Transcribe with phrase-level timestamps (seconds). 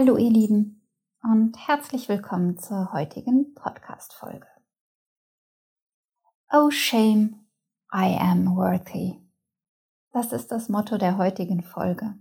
[0.00, 0.80] Hallo ihr Lieben
[1.24, 4.46] und herzlich willkommen zur heutigen Podcast-Folge.
[6.52, 7.48] Oh shame,
[7.92, 9.16] I am worthy.
[10.12, 12.14] Das ist das Motto der heutigen Folge.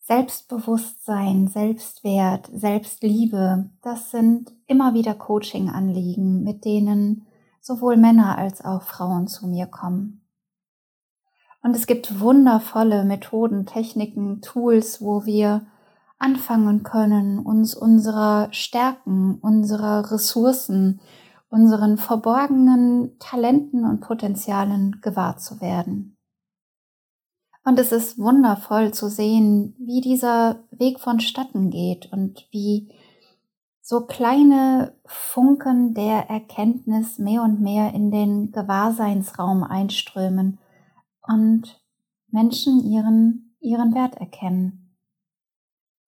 [0.00, 7.26] Selbstbewusstsein, Selbstwert, Selbstliebe, das sind immer wieder Coaching-Anliegen, mit denen
[7.62, 10.20] sowohl Männer als auch Frauen zu mir kommen.
[11.62, 15.66] Und es gibt wundervolle Methoden, Techniken, Tools, wo wir
[16.18, 21.00] anfangen können, uns unserer Stärken, unserer Ressourcen,
[21.48, 26.16] unseren verborgenen Talenten und Potenzialen gewahr zu werden.
[27.64, 32.90] Und es ist wundervoll zu sehen, wie dieser Weg vonstatten geht und wie
[33.80, 40.58] so kleine Funken der Erkenntnis mehr und mehr in den Gewahrseinsraum einströmen
[41.22, 41.80] und
[42.30, 44.87] Menschen ihren, ihren Wert erkennen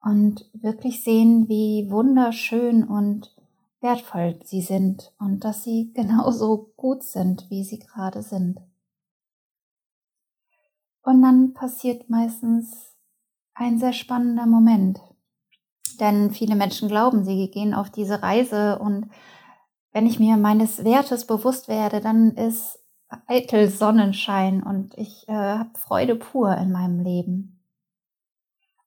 [0.02, 3.34] und wirklich sehen, wie wunderschön und
[3.80, 8.60] wertvoll sie sind und dass sie genauso gut sind, wie sie gerade sind.
[11.02, 12.94] Und dann passiert meistens
[13.54, 15.00] ein sehr spannender Moment.
[15.98, 19.10] Denn viele Menschen glauben, sie gehen auf diese Reise und
[19.92, 22.78] wenn ich mir meines Wertes bewusst werde, dann ist
[23.26, 27.59] eitel Sonnenschein und ich äh, habe Freude pur in meinem Leben.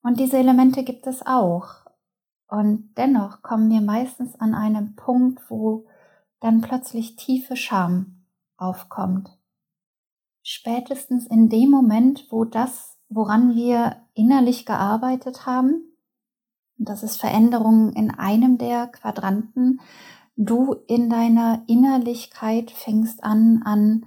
[0.04, 1.86] Und diese Elemente gibt es auch.
[2.48, 5.88] Und dennoch kommen wir meistens an einem Punkt, wo
[6.40, 8.26] dann plötzlich tiefe Scham
[8.58, 9.30] aufkommt.
[10.44, 15.94] Spätestens in dem Moment, wo das, woran wir innerlich gearbeitet haben,
[16.78, 19.80] und das ist Veränderung in einem der Quadranten,
[20.36, 24.06] du in deiner Innerlichkeit fängst an, an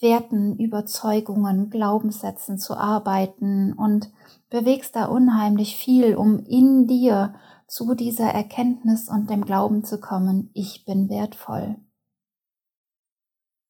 [0.00, 4.10] Werten, Überzeugungen, Glaubenssätzen zu arbeiten und
[4.54, 7.34] bewegst da unheimlich viel, um in dir
[7.66, 11.74] zu dieser Erkenntnis und dem Glauben zu kommen, ich bin wertvoll.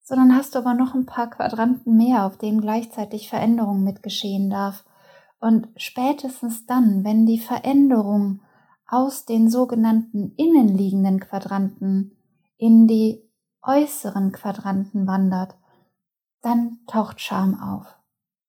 [0.03, 4.85] Sondern hast du aber noch ein paar Quadranten mehr, auf denen gleichzeitig Veränderung mitgeschehen darf.
[5.41, 8.43] Und spätestens dann, wenn die Veränderung
[8.87, 12.15] aus den sogenannten innenliegenden Quadranten
[12.59, 13.27] in die
[13.63, 15.57] äußeren Quadranten wandert,
[16.43, 18.04] dann taucht Scham auf.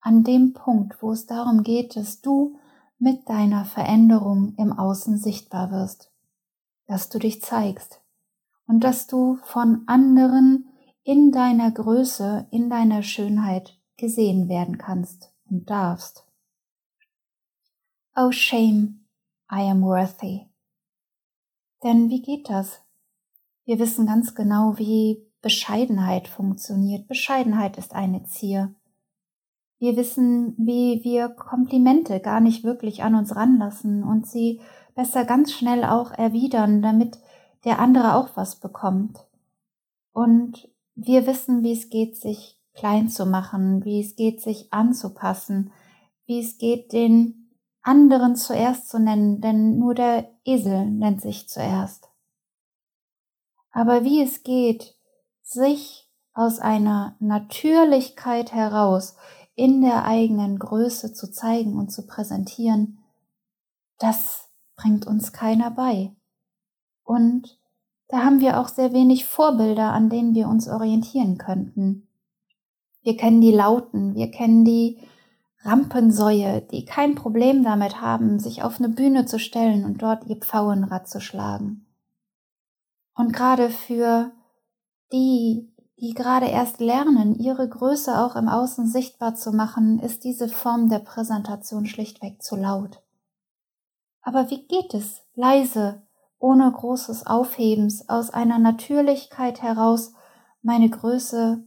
[0.06, 2.60] An dem Punkt, wo es darum geht, dass du
[3.00, 6.12] mit deiner Veränderung im Außen sichtbar wirst,
[6.86, 8.04] dass du dich zeigst
[8.68, 10.70] und dass du von anderen
[11.02, 16.24] in deiner Größe, in deiner Schönheit gesehen werden kannst und darfst.
[18.16, 19.08] Oh shame,
[19.52, 20.46] I am worthy.
[21.84, 22.80] Denn wie geht das?
[23.64, 27.08] Wir wissen ganz genau, wie Bescheidenheit funktioniert.
[27.08, 28.76] Bescheidenheit ist eine Zier.
[29.78, 34.62] Wir wissen, wie wir Komplimente gar nicht wirklich an uns ranlassen und sie
[34.96, 37.20] besser ganz schnell auch erwidern, damit
[37.66, 39.26] der andere auch was bekommt.
[40.14, 45.72] Und wir wissen, wie es geht, sich klein zu machen, wie es geht, sich anzupassen,
[46.26, 52.10] wie es geht, den anderen zuerst zu nennen, denn nur der Esel nennt sich zuerst.
[53.72, 54.96] Aber wie es geht,
[55.42, 59.16] sich aus einer Natürlichkeit heraus
[59.56, 63.00] in der eigenen Größe zu zeigen und zu präsentieren,
[64.00, 66.14] das bringt uns keiner bei.
[67.04, 67.58] Und
[68.08, 72.08] da haben wir auch sehr wenig Vorbilder, an denen wir uns orientieren könnten.
[73.02, 75.00] Wir kennen die Lauten, wir kennen die
[75.64, 80.38] Rampensäue, die kein Problem damit haben, sich auf eine Bühne zu stellen und dort ihr
[80.38, 81.86] Pfauenrad zu schlagen.
[83.16, 84.32] Und gerade für
[85.12, 90.50] die, die gerade erst lernen, ihre Größe auch im Außen sichtbar zu machen, ist diese
[90.50, 93.02] Form der Präsentation schlichtweg zu laut.
[94.22, 96.02] Aber wie geht es, leise,
[96.40, 100.14] ohne großes Aufhebens, aus einer Natürlichkeit heraus
[100.62, 101.64] meine Größe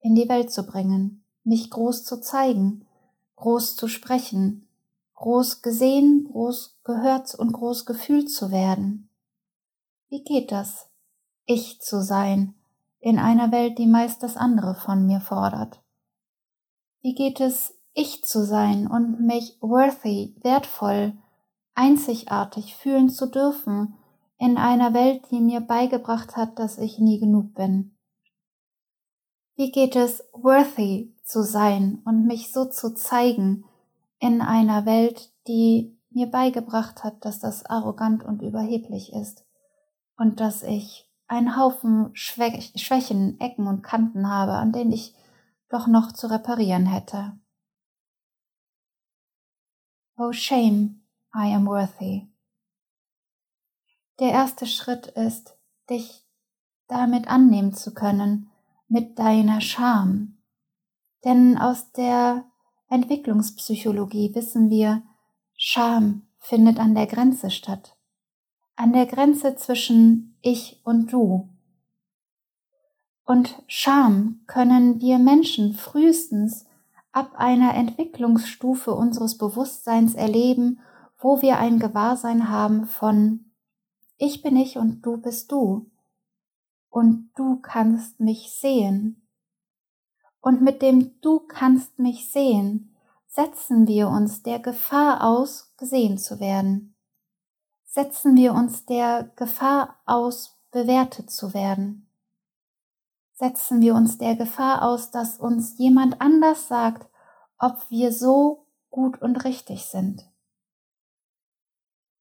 [0.00, 2.86] in die Welt zu bringen, mich groß zu zeigen,
[3.36, 4.68] groß zu sprechen,
[5.14, 9.08] groß gesehen, groß gehört und groß gefühlt zu werden?
[10.08, 10.88] Wie geht das,
[11.46, 12.54] ich zu sein,
[13.02, 15.82] in einer Welt, die meist das andere von mir fordert?
[17.02, 21.18] Wie geht es, ich zu sein und mich worthy, wertvoll,
[21.74, 23.94] einzigartig fühlen zu dürfen
[24.38, 27.96] in einer Welt, die mir beigebracht hat, dass ich nie genug bin?
[29.56, 33.64] Wie geht es, worthy zu sein und mich so zu zeigen
[34.20, 39.44] in einer Welt, die mir beigebracht hat, dass das arrogant und überheblich ist
[40.16, 45.14] und dass ich einen Haufen Schwächen, Ecken und Kanten habe, an denen ich
[45.70, 47.32] doch noch zu reparieren hätte.
[50.18, 51.00] Oh shame,
[51.34, 52.28] I am worthy.
[54.20, 55.56] Der erste Schritt ist,
[55.88, 56.26] dich
[56.86, 58.50] damit annehmen zu können,
[58.88, 60.36] mit deiner Scham.
[61.24, 62.44] Denn aus der
[62.90, 65.02] Entwicklungspsychologie wissen wir,
[65.56, 67.96] Scham findet an der Grenze statt.
[68.82, 71.48] An der Grenze zwischen ich und du.
[73.24, 76.66] Und Scham können wir Menschen frühestens
[77.12, 80.80] ab einer Entwicklungsstufe unseres Bewusstseins erleben,
[81.16, 83.52] wo wir ein Gewahrsein haben von
[84.18, 85.88] ich bin ich und du bist du.
[86.90, 89.28] Und du kannst mich sehen.
[90.40, 92.96] Und mit dem du kannst mich sehen,
[93.28, 96.91] setzen wir uns der Gefahr aus, gesehen zu werden.
[97.94, 102.08] Setzen wir uns der Gefahr aus, bewertet zu werden.
[103.34, 107.06] Setzen wir uns der Gefahr aus, dass uns jemand anders sagt,
[107.58, 110.26] ob wir so gut und richtig sind.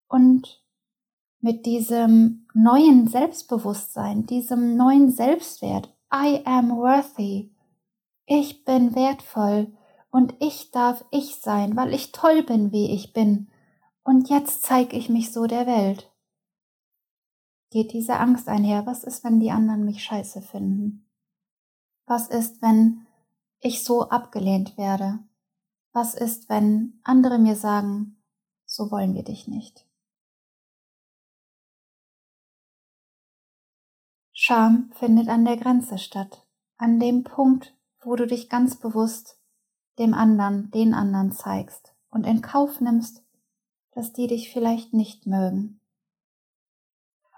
[0.09, 0.62] Und
[1.39, 7.56] mit diesem neuen Selbstbewusstsein, diesem neuen Selbstwert, I am worthy,
[8.25, 9.71] ich bin wertvoll
[10.09, 13.47] und ich darf ich sein, weil ich toll bin, wie ich bin,
[14.03, 16.12] und jetzt zeige ich mich so der Welt.
[17.69, 21.09] Geht diese Angst einher, was ist, wenn die anderen mich scheiße finden?
[22.06, 23.07] Was ist, wenn
[23.59, 25.19] ich so abgelehnt werde?
[25.94, 28.21] Was ist, wenn andere mir sagen,
[28.65, 29.86] so wollen wir dich nicht?
[34.33, 36.45] Scham findet an der Grenze statt,
[36.77, 39.38] an dem Punkt, wo du dich ganz bewusst
[40.00, 43.24] dem anderen, den anderen zeigst und in Kauf nimmst,
[43.91, 45.79] dass die dich vielleicht nicht mögen.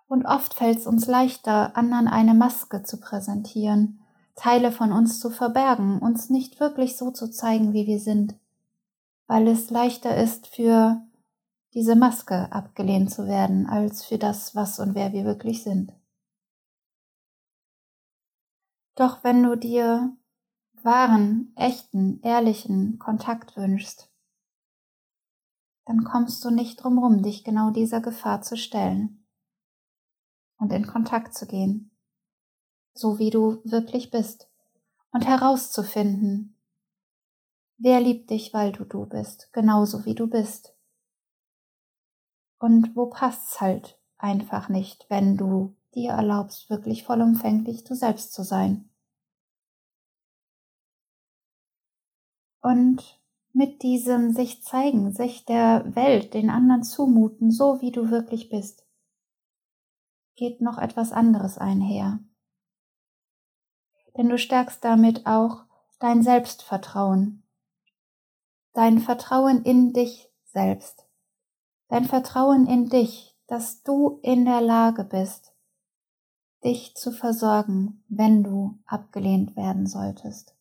[0.07, 3.99] Und oft fällt es uns leichter, anderen eine Maske zu präsentieren,
[4.35, 8.35] Teile von uns zu verbergen, uns nicht wirklich so zu zeigen, wie wir sind,
[9.27, 11.01] weil es leichter ist, für
[11.73, 15.91] diese Maske abgelehnt zu werden, als für das, was und wer wir wirklich sind.
[18.95, 20.15] Doch wenn du dir
[20.83, 24.12] wahren, echten, ehrlichen Kontakt wünschst,
[25.85, 29.25] dann kommst du nicht drumrum, dich genau dieser Gefahr zu stellen
[30.57, 31.93] und in Kontakt zu gehen
[32.93, 34.49] so wie du wirklich bist,
[35.11, 36.57] und herauszufinden,
[37.77, 40.75] wer liebt dich, weil du du bist, genauso wie du bist.
[42.59, 48.43] Und wo passt's halt einfach nicht, wenn du dir erlaubst, wirklich vollumfänglich du selbst zu
[48.43, 48.89] sein.
[52.61, 53.21] Und
[53.53, 58.85] mit diesem sich zeigen, sich der Welt, den anderen zumuten, so wie du wirklich bist,
[60.35, 62.19] geht noch etwas anderes einher
[64.17, 65.65] denn du stärkst damit auch
[65.99, 67.43] dein Selbstvertrauen,
[68.73, 71.07] dein Vertrauen in dich selbst,
[71.87, 75.53] dein Vertrauen in dich, dass du in der Lage bist,
[76.63, 80.55] dich zu versorgen, wenn du abgelehnt werden solltest.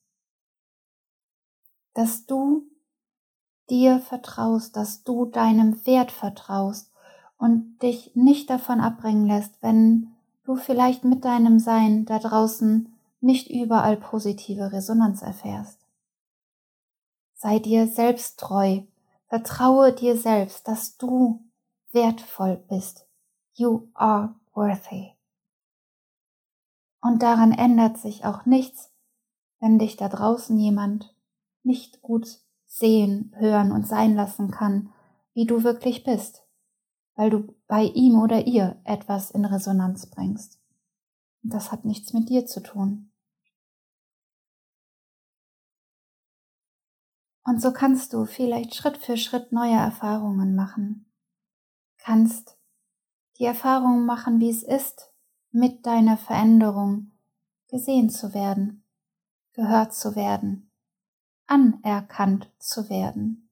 [1.95, 2.67] Dass du
[3.73, 6.93] dir vertraust, dass du deinem Wert vertraust
[7.39, 13.51] und dich nicht davon abbringen lässt, wenn du vielleicht mit deinem Sein da draußen nicht
[13.51, 15.79] überall positive Resonanz erfährst.
[17.35, 18.83] Sei dir selbst treu,
[19.29, 21.43] vertraue dir selbst, dass du
[21.93, 23.07] wertvoll bist.
[23.55, 25.13] You are worthy.
[27.01, 28.93] Und daran ändert sich auch nichts,
[29.61, 31.17] wenn dich da draußen jemand
[31.63, 34.91] nicht gut sehen, hören und sein lassen kann,
[35.35, 36.43] wie du wirklich bist,
[37.15, 40.59] weil du bei ihm oder ihr etwas in Resonanz bringst.
[41.43, 43.13] Und das hat nichts mit dir zu tun.
[47.45, 51.13] Und so kannst du vielleicht Schritt für Schritt neue Erfahrungen machen.
[51.99, 52.57] Kannst
[53.39, 55.13] die Erfahrung machen, wie es ist,
[55.51, 57.11] mit deiner Veränderung
[57.69, 58.85] gesehen zu werden,
[59.53, 60.72] gehört zu werden,
[61.47, 63.51] anerkannt zu werden.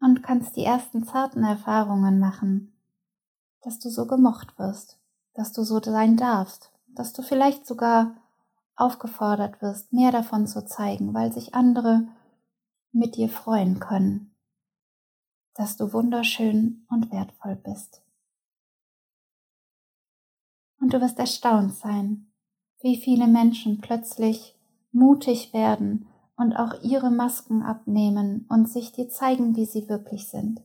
[0.00, 2.72] Und kannst die ersten zarten Erfahrungen machen,
[3.62, 4.98] dass du so gemocht wirst,
[5.34, 8.16] dass du so sein darfst, dass du vielleicht sogar
[8.74, 12.08] aufgefordert wirst, mehr davon zu zeigen, weil sich andere
[12.90, 14.34] mit dir freuen können,
[15.54, 18.02] dass du wunderschön und wertvoll bist.
[20.80, 22.32] Und du wirst erstaunt sein,
[22.80, 24.58] wie viele Menschen plötzlich
[24.90, 30.62] mutig werden und auch ihre Masken abnehmen und sich dir zeigen, wie sie wirklich sind.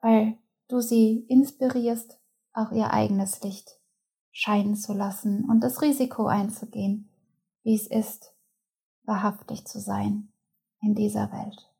[0.00, 2.18] Weil du sie inspirierst,
[2.52, 3.78] auch ihr eigenes Licht
[4.32, 7.08] scheinen zu lassen und das Risiko einzugehen,
[7.62, 8.34] wie es ist,
[9.04, 10.32] wahrhaftig zu sein
[10.80, 11.72] in dieser Welt.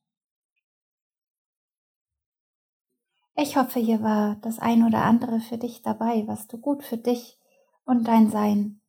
[3.34, 6.98] Ich hoffe, hier war das ein oder andere für dich dabei, was du gut für
[6.98, 7.38] dich
[7.84, 8.80] und dein Sein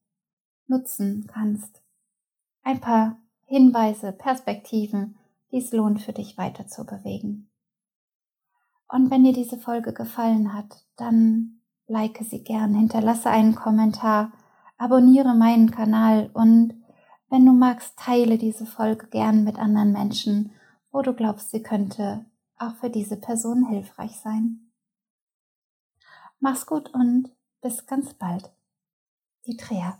[0.67, 1.82] nutzen kannst.
[2.63, 5.17] Ein paar Hinweise, Perspektiven,
[5.51, 7.49] die es lohnt für dich weiter zu bewegen.
[8.87, 14.31] Und wenn dir diese Folge gefallen hat, dann like sie gern, hinterlasse einen Kommentar,
[14.77, 16.73] abonniere meinen Kanal und
[17.29, 20.51] wenn du magst, teile diese Folge gern mit anderen Menschen,
[20.91, 22.25] wo du glaubst, sie könnte
[22.57, 24.71] auch für diese Person hilfreich sein.
[26.39, 28.51] Mach's gut und bis ganz bald.
[29.47, 29.97] Die Trea.